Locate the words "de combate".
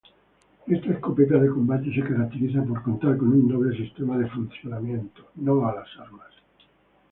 1.37-1.93